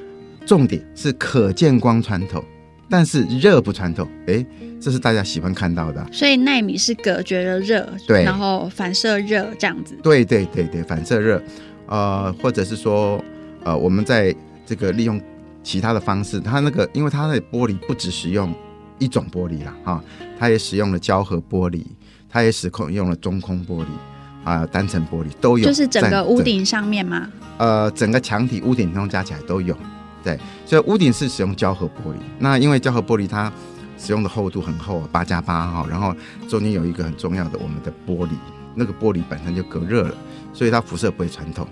[0.45, 2.45] 重点是可见光穿透。
[2.89, 4.47] 但是热不穿透，哎，
[4.81, 6.07] 这是大家喜欢看到的。
[6.13, 9.99] 所以纳米是隔绝了热，对，然后反射热这样子。
[10.05, 11.43] 对对对对，反射热，
[11.89, 13.21] 呃，或者是说，
[13.67, 14.33] 呃，我们在
[14.65, 15.21] 这个利用
[15.65, 18.55] 其他的方式，它那个，因为它的玻璃不只使用
[19.01, 20.05] 一种玻璃啦，哈、哦，
[20.39, 21.85] 它也使用了胶合玻璃，
[22.31, 23.89] 它也使用了中空玻璃
[24.45, 25.65] 啊、呃，单层玻璃都有。
[25.65, 27.29] 就是整个屋顶上面吗？
[27.59, 29.77] 呃，整个墙体、屋顶通加起来都有。
[30.23, 32.19] 对，所以屋顶是使用胶合玻璃。
[32.39, 33.53] 那因为胶合玻璃它
[33.99, 36.15] 使用的厚度很厚，八加八哈，然后
[36.49, 38.31] 中间有一个很重要的我们的玻璃，
[38.77, 40.15] 那个玻璃本身就隔热了，
[40.53, 41.67] 所以它辐射不会穿透，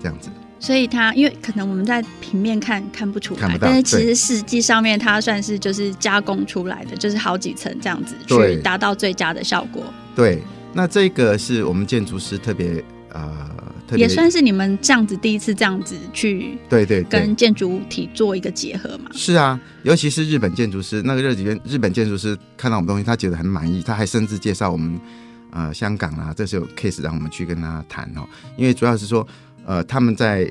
[0.00, 0.30] 这样子。
[0.60, 9.82] 所以它因为可能我们在平面看看不出来，但是其实实际上面它算是就是加工出来的，就是好几层这样子去达到最佳的效果。
[10.14, 10.40] 对，
[10.72, 13.50] 那这个是我们建筑师特别呃。
[13.96, 19.10] 也算是你们这样子第一次这样子去对对跟建筑体做一个结合嘛？
[19.12, 24.96] 是啊，尤其是日本建筑师，那个日几天日本建筑师看到我们东西，他觉得很满意，他还甚至介绍我们
[25.50, 28.22] 呃香港啊，这是有 case 让我们去跟他谈哦。
[28.56, 29.26] 因为主要是说
[29.66, 30.50] 呃他们在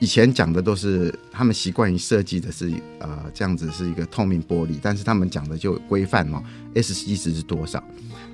[0.00, 6.42] 以前讲的都是他们习惯于设计的是呃这样子是一个透明玻璃，但是他们讲的就规范哦
[6.74, 7.82] ，SC 值是多少？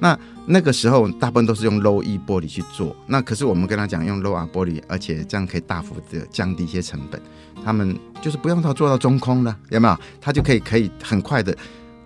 [0.01, 7.21] 那那个时候大部分都是用 Low E 玻璃去做，那可是我们跟他讲用 Low R 玻璃，而且这样可以大幅的降低一些成本。
[7.63, 9.97] 他们就是不用到做到中空了，有没有？
[10.19, 11.55] 他就可以可以很快的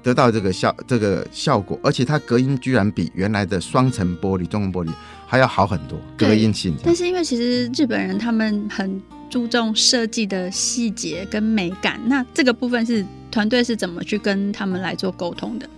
[0.02, 4.92] 得到这个效这个效果，而且它隔音居然比原来的双层玻璃、中空玻璃
[5.26, 6.76] 还要好很多，隔音性。
[6.84, 15.68] 但是因为其实日本人他们很注重设计的细节跟美感，那这个部分是团队是怎么去跟他们来做沟通的？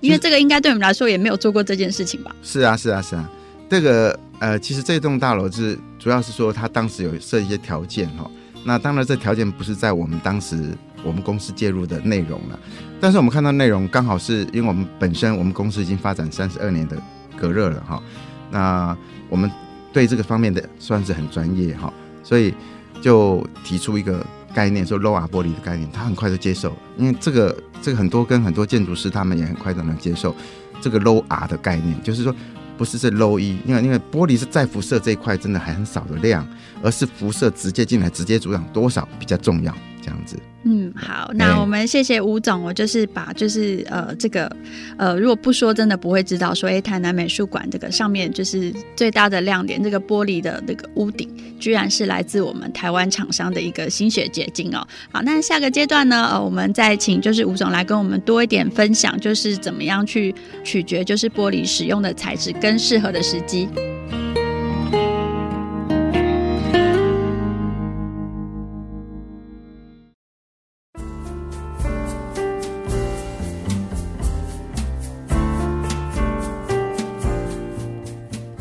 [0.00, 2.34] 因为这个应该对我们来说也没有做过这件事情吧？
[2.42, 3.30] 是啊，是啊，是啊。
[3.68, 8.30] 这个呃，其实这栋大楼是主要是说他当时有设一些条件哈。
[8.64, 12.58] 那当然这条件不是在我们当时我们公司介入的内容了，
[13.00, 16.96] 但是我们看到内容刚好是因为我们本身我们公司已经发展三十二年的
[17.36, 18.02] 隔热了哈。
[18.50, 18.96] 那
[19.28, 19.50] 我们
[19.92, 22.54] 对这个方面的算是很专业哈，所以
[23.00, 30.34] 就提出一个概念，说 low R 玻璃的概念，他很快就接受，因为这个这个很多跟很多建筑师他们也很快都能接受
[30.80, 32.34] 这个 low R 的概念，就是说
[32.76, 36.46] 不是是 low E，因为因为玻璃是再辐射这一块真的还很少的量，
[36.82, 39.74] 而是辐射直接进来直接阻挡多少比较重要，
[40.06, 40.36] 这样子。
[40.62, 44.50] 嗯，好，那我们谢谢吴总，我就是把就是呃这个
[44.96, 51.28] 呃如果不说真的不会知道说，哎，台南美术馆这个上面就是最大的亮点，这个玻璃的那个屋顶，
[51.60, 54.86] 居然是来自我们台湾厂商的一个心血结晶哦。
[55.12, 63.68] 好，那下个阶段呢，呃，我们再请就是吴总来跟我们多一点分享，就是怎么样去取决就是玻璃使用的材质跟适合的时机。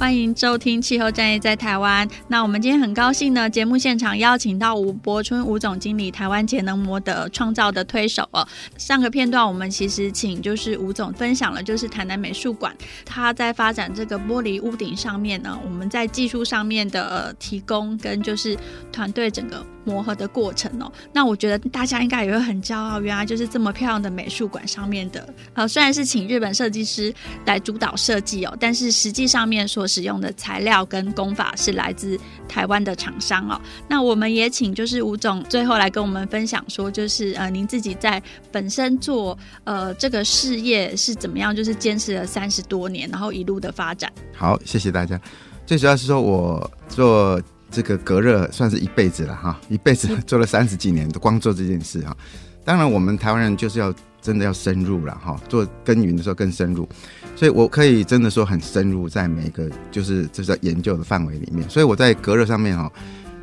[0.05, 2.07] 欢迎收听气候战役在台湾。
[2.27, 8.47] 那我们今天很高兴呢，节目现场邀请到吴柏春吴总经理，台湾节能模的创造的推手哦。
[8.77, 12.71] 上个片段我们其实请就是吴总分享了，就是台南美术馆
[13.03, 18.55] 他在发展这个玻璃屋顶上面呢，我们在技术上面的、呃、提供跟就是
[18.91, 19.65] 团队整个。
[19.87, 27.13] 磨合的过程哦，那我觉得大家应该也会很骄傲，原来就是这么漂亮的美术馆上面的，呃，虽然是请日本设计师
[27.45, 33.59] 来主导设计哦，但是实际上面所使用的材料跟工法是来自台湾的厂商哦。
[33.87, 44.11] 那我们也请就是吴总最后来跟我们分享说，就是呃，您自己在本身做呃这个事业是怎么样，就是坚持了三十多年，然后一路的发展。
[44.35, 45.17] 好，谢谢大家。
[45.65, 47.41] 最主要是说我做。
[47.71, 52.15] 这个隔热算是一辈子了哈，一辈子做了三十几年，都光做这件事哈。
[52.63, 56.87] 当然，我们台湾人就是要真的要深入了哈，做耕耘的时候更深入，
[57.35, 61.69] 所以我可以真的说很深入在每个就是就是在研究的范围里面。
[61.69, 62.91] 所以我在隔热上面哈，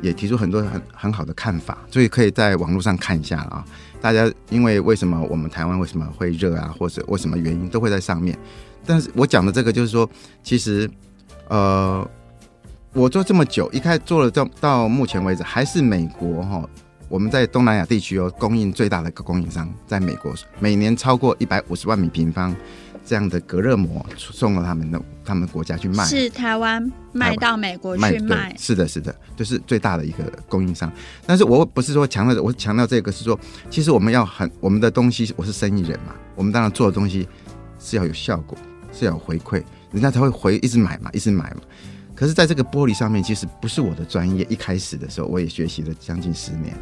[0.01, 3.63] 也提出很多很很好的看法，所以可以在网络上看一下啊。
[4.01, 8.37] 大家因为为什么我们台湾为什么会热啊，或者为什么原因都会在上面。
[8.85, 10.09] 但是我讲的这个就是说，
[10.41, 10.89] 其实
[11.47, 12.05] 呃。
[12.95, 16.63] 我做这么久，一开做了到到目前为止，还是美国哈，
[17.09, 22.55] 我们在东南亚地区哦，供应最大的一个供应商，在美国每年超过一百五十万米平方
[23.05, 30.91] 这样的隔热膜送到他们的他们国家去卖，是台湾卖到美国去卖，卖，是的，是的，就是最大的一个供应商。
[31.25, 33.39] 但是我不是说强调，我强调这个是说，
[33.69, 37.27] 其实我们要很我们的东西，我是生意人嘛，我们当然做的东西
[37.79, 38.57] 是要有效果，
[38.91, 41.61] 是要有回馈，人家才会回一直买嘛，一直买嘛。
[42.15, 44.45] 可是，在这个玻璃上面，其实不是我的专业。
[44.47, 46.77] 一开始的时候，我也学习了将近十年。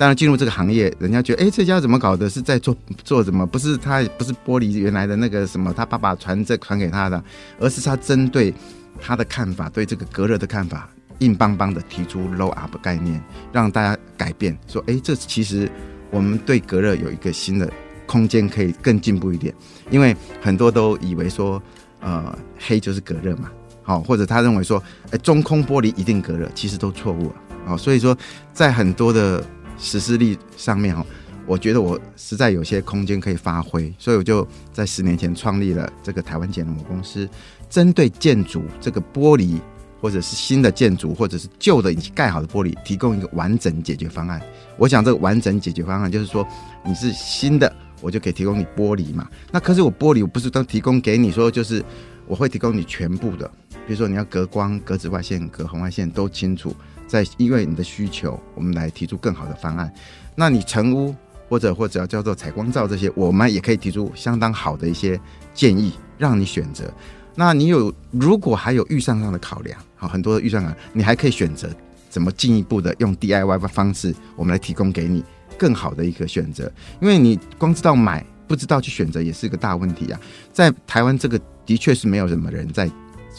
[0.00, 2.26] 当然，进入这个行业，人家觉得，哎，这家怎么搞的？
[2.26, 3.44] 是在做做什么？
[3.44, 7.22] 不是他，不是玻璃原来的那个什么，他爸爸传这传给他的，
[7.58, 8.54] 而是他针对
[8.98, 15.70] 他的看法，对这个隔热的看法，硬邦邦的提出 low up 概念，让大家改变，说，哎，这其实
[16.10, 17.70] 我们对隔热有一个新的
[18.06, 19.54] 空间，可以更进步一点。
[19.90, 21.62] 因为很多都以为说，
[22.00, 23.50] 呃，黑就是隔热嘛。
[23.82, 27.34] 好，或者他认为说，哎，中空玻璃一定隔热，其实都错误了。
[27.66, 28.16] 好，所以说
[28.54, 29.44] 在很多的
[29.80, 31.04] 实施力上面，哈，
[31.46, 37.28] 我觉得我实在有些空间可以发挥，所以我就在十年前创立了这个台湾节能膜公司，
[37.68, 39.58] 针对建筑这个玻璃，
[40.00, 44.40] 或者是新的建筑，或者是旧的已经盖好的玻璃，提供一个完整解决方案。
[44.76, 46.46] 我想这个完整解决方案就是说，
[46.84, 49.28] 你是新的，我就可以提供你玻璃嘛。
[49.50, 51.84] 那可是我玻璃我不是都提供给你说，就是
[52.26, 53.50] 我会提供你全部的。
[53.86, 56.74] 比如说你要隔光、隔紫外线、隔红外线都清楚，
[57.06, 59.92] 在因为你的需求，我们来提出更好的方案。
[60.36, 61.14] 那你成屋
[61.48, 65.20] 或者或者要叫做采光罩这些，我们也可以提出相当好的一些
[65.52, 66.92] 建议，让你选择。
[67.34, 71.68] 那你有如果还有预算上的考量，好，很多的预算啊，你还可以选择
[72.08, 75.24] 怎么进一步的用 DIY 的方式，我们来提供给你
[75.58, 76.70] 更好的一个选择。
[77.00, 80.20] 因为你光知道买，不知道去选择，也是一个大问题啊。
[80.52, 82.88] 在台湾这个的确是没有什么人在。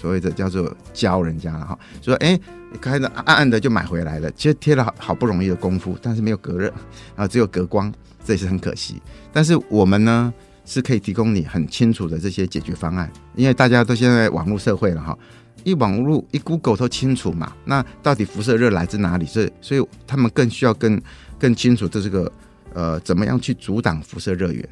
[0.02, 2.40] 所谓的叫做教人家了哈，说哎，
[2.82, 6.74] 开的暗暗的就买回来了，其实贴了好好不容易的功夫，但是没有隔热，
[7.16, 7.94] 啊，只有隔光，
[8.26, 9.00] 这也是很可惜。
[9.32, 10.34] 但是我们呢
[10.66, 15.16] 是可以提供你很清楚的这些解决方案，因为大家都现在网络社会了哈，
[15.64, 19.28] 一网络一 Google 都清楚嘛，那到底辐射热来自哪里？
[19.28, 21.00] 是所以他们更需要更
[21.38, 22.32] 更清楚这是个
[22.74, 24.68] 呃怎么样去阻挡辐射热源。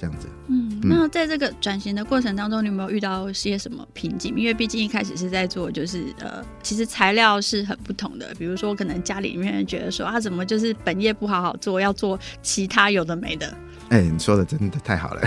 [0.00, 4.34] 这样子，嗯，那在这个转型的过程当中，你有没有遇到些什么瓶颈？
[4.34, 8.32] 因为毕竟一开始是在做，就是呃，其实材料是很不同的。
[8.38, 13.46] 比如说，可能家里面人觉得说，啊，怎么就是本业不好好做，要做其他有的没的。
[13.90, 15.22] 哎、欸，你说的真的太好了，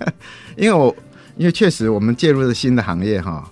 [0.54, 0.94] 因为我
[1.38, 3.50] 因为确实我们介入了新的行业哈，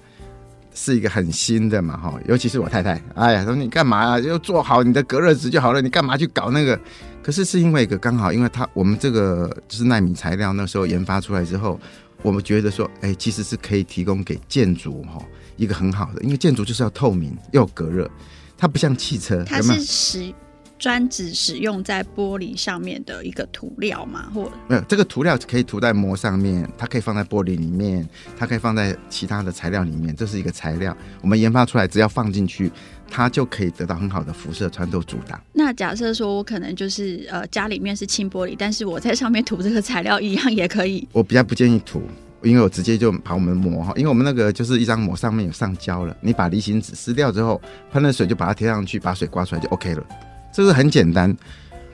[0.75, 4.21] 是一个很新的嘛哈，尤其是我太太，哎呀，说你干嘛啊？
[4.21, 6.79] 就做好你的隔热纸就好了，你干嘛去搞那个？
[7.23, 11.79] 可是是因为一个刚好，因为它我们这个就是纳米材料，那时候研发出来之后，
[12.23, 15.23] 我们觉得说，哎，其实是可以提供给建筑哈
[15.57, 18.11] 一个很好的，因为建筑就是要透明又隔热，
[18.57, 20.35] 它不像汽车，它是使。
[20.79, 30.15] 专指使用在玻璃上面的一个涂料嘛，或没有这个涂料可以涂在膜上面，它可以放在玻璃里面，它可以放在其他的材料里面。
[30.15, 32.71] 这是一个材料，我们研发出来，只要放进去，
[33.11, 35.41] 它就可以得到很好的辐射穿透阻挡。
[35.53, 41.07] 那假设说我可能就是呃家里面是轻玻璃，但是我在上面涂这个材料一样也可以。
[41.13, 42.03] 我比较不建议涂，
[42.43, 50.05] 因为我直接就把我们膜哈，因为我们那个就是一张膜上面有上胶了，你把离型纸撕掉之后，喷了水就把它贴上去，把水刮出来就 OK 了。
[50.53, 51.31] 这是很简单，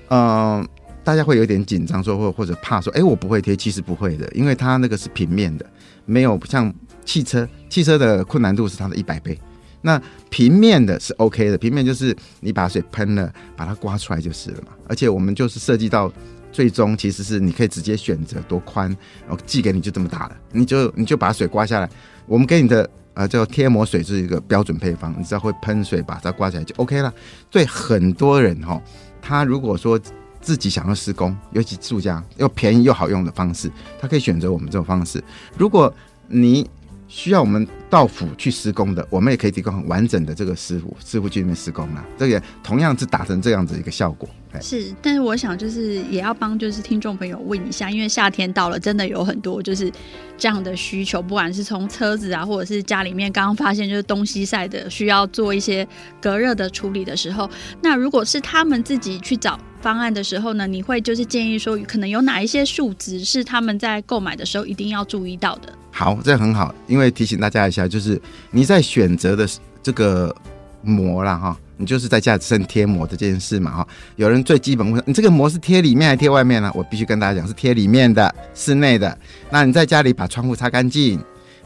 [0.09, 0.69] 嗯、呃，
[1.03, 5.67] 大家会有点紧张，说或或者怕说，哎，我不会贴，其实不会的，因为它那个是平面的，
[6.05, 6.73] 没有像
[7.05, 9.39] 汽车，汽车的困难度是它的一百倍，
[9.85, 14.72] 那平面的是 OK 的，平面就是你把水喷了，把它刮出来就是了嘛。
[14.89, 16.11] 而且我们就是设计到
[16.51, 18.89] 最终，其实是你可以直接选择多宽，
[19.28, 21.89] 然后寄给你就这么大了，你就你就把水刮下来，
[22.26, 22.89] 我们给你的。
[23.16, 27.14] 呃，叫贴膜水是一个标准配方，你只要会喷水把它刮起来就 OK 了。
[27.49, 28.82] 对很多人哈，
[29.22, 29.97] 他如果说
[30.41, 33.70] 自己想要施工，尤其住家又便宜又好用的方式，
[34.01, 35.22] 他可以选择我们这种方式。
[35.57, 35.95] 如果
[36.26, 36.68] 你
[37.07, 37.64] 需要我们
[37.95, 42.05] 到府去施工的，我们也可以提供很完整的这个师傅，师傅去那边施工啦。
[42.18, 44.28] 这个同样是达成这样子一个效果。
[44.61, 49.92] 是，但是我想就是也要帮就是听众朋友问一下，因为夏天到了，真的有很多就是
[50.36, 55.86] 这样的需求，不管是从车子啊，或者是家里面刚刚发现就是东西晒的需要做一些
[56.20, 57.49] 隔热的处理的时候，
[57.80, 65.72] 那如果是他们自己去找方案的时候呢，你会就是建议说，可能有哪一些数值是他们在购买的时候一定要注意到的？
[65.97, 68.20] 好，这很好，因为提醒大家一下，就是
[68.51, 69.49] 你在选择的
[69.82, 70.35] 这个
[70.82, 73.89] 膜啦，哈，你就是在家身贴膜的这件事嘛，哈。
[74.16, 76.70] 有人最基本问，你这个膜是贴里面还贴外面呢？
[76.74, 79.16] 我必须跟大家讲，是贴里面的，室内的。
[79.51, 81.18] 那你在家里把窗户擦干净，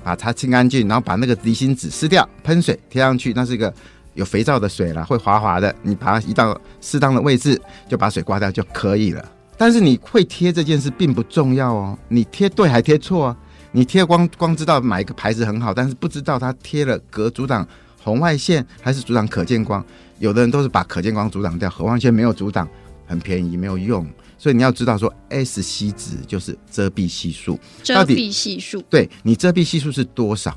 [0.03, 3.73] 把它清干净，然后把那个离心纸撕掉，喷水贴上去，那是一个
[4.15, 5.75] 有肥皂的水了，会滑滑的。
[5.83, 9.25] 你把它移到适当的位置，就把水刮掉就可以了。
[9.57, 13.37] 但是你会贴这件事并不重要哦，你贴对还贴错啊？
[13.73, 17.67] 你贴光光知道买一个牌子很好，但是不知道它贴了隔阻挡
[18.03, 19.85] 红外线还是阻挡可见光。
[20.19, 22.69] 有的人都是把可见光阻挡掉，红外线没有阻挡，
[23.07, 24.09] 很便宜没有用。
[24.37, 30.57] 所以你要知道说，SC 值就是遮蔽系数，遮蔽系数，对，你遮蔽系数是多少？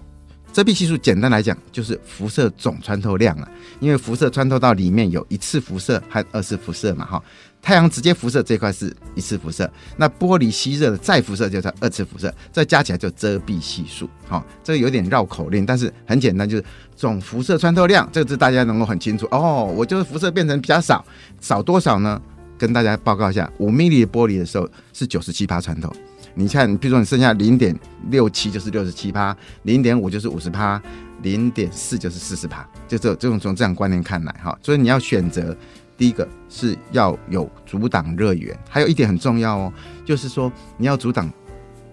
[0.52, 3.50] 遮蔽系数简单来讲就是辐射总穿透量了，
[3.80, 7.24] 因为辐射穿透到里面有一次辐射和二次辐射嘛，哈。
[7.64, 14.10] 太阳直接辐射这块是一次辐射，那玻璃吸热的再辐射就是二次辐射，再加起来就遮蔽系数。
[14.28, 16.64] 好、哦，这个有点绕口令，但是很简单，就是
[16.96, 19.72] 总辐射穿透量，这个字大家能够很清楚哦。
[19.78, 21.06] 我就是辐射变成比较少，
[21.40, 22.20] 少多少呢？
[22.58, 25.94] 跟大家报告一下，五 mm 的玻璃的时候是九十七趴穿透。
[26.34, 27.78] 你看，比如说你剩下零点
[28.10, 30.82] 六七就是六十七趴，零点五就是五十趴，
[31.22, 35.56] 零点四就是四十趴，就这这种从这样观念看来哈、所以你要选择。
[35.98, 39.74] 第一个是要有阻挡热源，还有一点很重要哦，
[40.04, 41.32] 就是说你要阻挡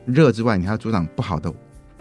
[0.06, 1.52] 热之外，你还要阻挡不好的，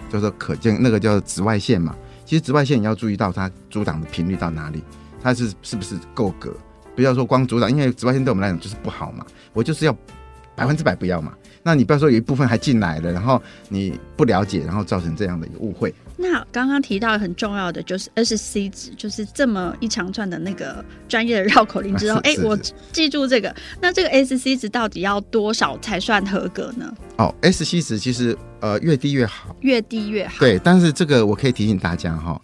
[0.09, 1.93] 就是可见那个叫紫外线嘛。
[2.23, 4.81] 其实紫外线你要注意到它阻挡的频率到哪里，
[5.21, 6.55] 它是是不是够格？
[6.95, 9.25] 不要说光阻挡，因为紫外线对我们来讲就是不好嘛。
[9.51, 9.93] 我就是要
[10.55, 11.33] 百分之百不要嘛。
[11.67, 15.93] 那你不要说有一部分还进来了，然后你不了解，然后造成这样的一个误会。
[16.15, 22.57] 那刚刚提到很重要的就是 SC 值，就是这么一长串的那个专业的绕口令之后， 哎、啊，我
[22.93, 23.53] 记住这个。
[23.81, 26.89] 那这个 SC 值到底要多少才算合格呢？
[27.17, 30.35] 哦，SC 值其实呃越低越好，越低越好。
[30.39, 32.41] 对，但是这个我可以提醒大家哈，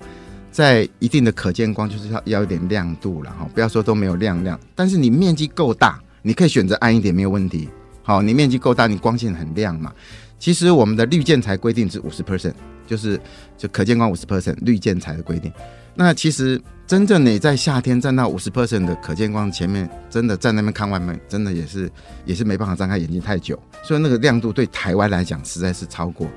[0.52, 4.60] 在一定的可见光就是要要有点亮度了哈，不要说都没有亮亮。
[4.76, 7.70] 但是你面积够大，你可以选择暗一点没有问题。
[8.04, 9.92] 好，你面积够大，你光线很亮嘛。
[10.38, 12.54] 其实我们的绿建材规定是五十 percent。
[12.86, 13.20] 就是
[13.58, 15.50] 就可见光五十 percent 绿建材的规定，
[15.96, 21.90] 那其实真正你在夏天站到五十 percent 的可见光前面，真的站那边看外面，真的也是
[22.26, 26.28] 也是没办法张开眼睛太久，所以那个亮度对台湾来讲实在是超过。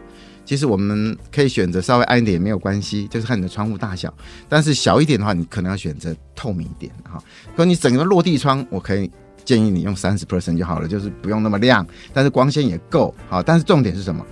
[0.45, 4.15] 其实我们可以选择稍微暗一点也没有关系，就是看你的窗户大小，
[4.49, 7.21] 但是小一点的话，你可能要选择透明一点哈。
[7.57, 9.11] 可你整个落地窗，我可以
[9.47, 13.43] 建议你用三十 percent 就好了，就是不用那么亮，但是光线也够好。
[13.43, 14.23] 但是重点是什么？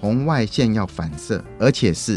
[0.00, 2.16] 红外线要反射，而且是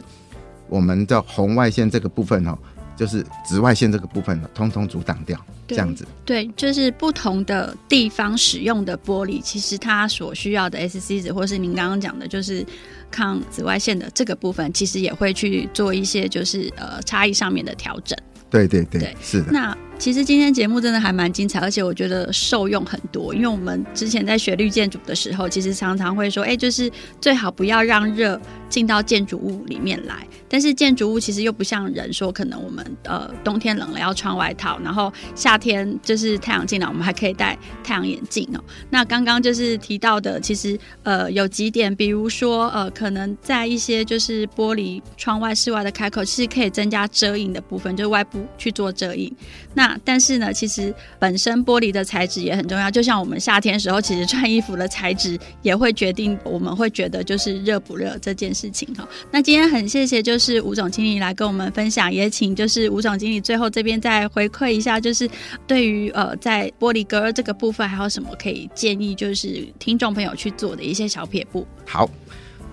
[0.70, 2.56] 我们的红外线这个部分哦，
[2.96, 5.36] 就是紫外线这个部分通通阻挡掉，
[5.66, 6.06] 对这样子。
[6.24, 12.64] 对，就是不同的地方使用的玻璃，其实它所需要的 SC 值，或是您刚刚讲的，就是
[13.10, 18.16] 抗紫外线的这个部分，其实也会去做一些就是呃差异上面的调整。
[18.52, 19.52] 对对对，对是的。
[19.52, 23.36] 那其实今天节目真的还蛮精彩，而且我觉得受用很多。
[23.36, 26.92] 因为我们之前在学绿建筑的时候，其实常常会说，哎，就是
[27.22, 30.28] 最好不要让热进到建筑物里面来。
[30.50, 38.64] 但是建筑物其实又不像人说，可能我们呃冬天冷了要穿外套，然后夏天就是太阳进来，我们还可以戴太阳眼镜哦。
[38.90, 49.32] 那刚刚就是提到的，其实呃有几点，比如说呃可能在一些就是玻璃窗外、室外的开口，其实可以增加遮影的部分，就是外部去做遮影。
[49.74, 52.90] 那但是呢，其实本身玻璃的材质也很重要。
[52.90, 59.08] 就像我们夏天时候，其实穿衣服的材质也会决定我们会觉得就是热不热这件事情哈。
[59.32, 65.30] 那今天很谢谢就是吴总经理来跟我们分享，也请就是吴总经理最后这边再回馈一下，就是
[65.66, 71.66] 对于呃在玻璃隔热这个部分，还有什么可以建议，就是听众朋友去做的一些小撇步。
[71.86, 72.10] 好，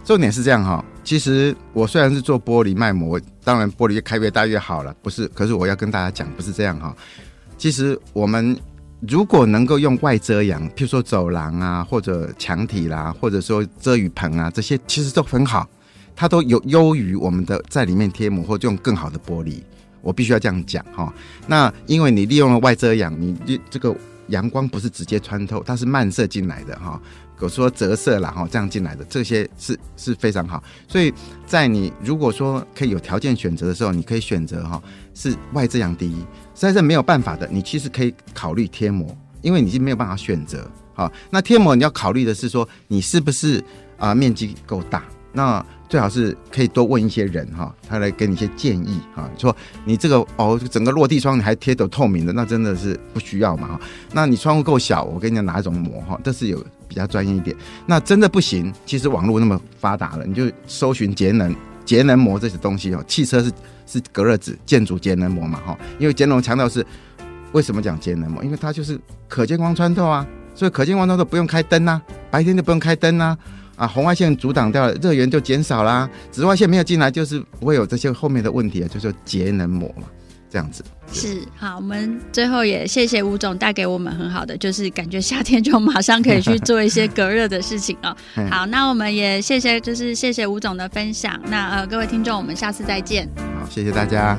[0.09, 0.83] 重点是这样哈。
[1.05, 5.29] 其实我虽然是做玻璃卖膜，当然玻璃越开越大越好了，不是？
[5.29, 6.97] 可是我要跟大家讲，不是这样哈。
[7.59, 8.59] 其实我们
[9.01, 15.69] 如果能够用外遮阳，譬如说走廊啊，或者墙体啦，或者说遮雨棚啊，这些其实都很好，
[16.17, 19.61] 它都有优于我们的在里面贴膜或者用更好的玻璃。
[20.01, 21.13] 我必须要这样讲哈。
[21.47, 23.95] 那因为你利用了外遮阳，你这个
[24.29, 26.99] 阳光不是直接穿透，它是漫射进来的哈。
[27.41, 31.13] 有说折射然后，这样进来的这些是是非常好，所以
[31.47, 34.83] 在你如果说可以有条件选择的时候，你可以选择哈，
[35.15, 36.17] 是外遮阳第一。
[36.55, 40.69] 实在是没有办法的，你其实可以考虑贴膜，因为你是没有办法选择。
[40.95, 43.63] 好，那贴膜你要考虑的是说，你是不是
[43.97, 45.05] 啊、面积够大？
[45.33, 49.29] 那最好是可以多问一些人哈，他来给你一些建议哈。
[49.39, 53.81] 说你这个哦，整个落地窗你还贴的透明的，那真的是不需要嘛哈。
[54.13, 56.65] 那你窗户够小，我跟你讲哪一种膜哈，这是有。
[56.89, 58.73] 比较专业一点，那真的不行。
[58.87, 63.05] 其实网络那么发达了，你就搜寻节能节能膜这些东西哦。
[63.07, 63.53] 汽车是
[63.87, 65.79] 是隔热纸，建筑节能膜嘛哈。
[65.99, 66.85] 因为节能强调是
[67.53, 68.43] 为什么讲节能膜？
[68.43, 73.37] 因为它就是可见光穿透啊，所以可见光穿透不用开灯呐、白天就不用开灯呐，
[73.79, 80.03] 啊，红外线阻挡掉了，热源就减少啦，紫外线没有进来，就是不会有这些后面的问题啊，就是节能膜嘛。
[80.51, 88.17] 这样子是好，我们最后也谢谢吴总带给我们很好的，就是感觉夏天就马上可以去做一些隔热的事情哦。
[88.51, 91.39] 好，那我们也谢谢，就是谢谢吴总的分享。
[91.51, 93.29] 那呃，各位听众，我们下次再见。
[93.37, 94.39] 好，谢谢大家。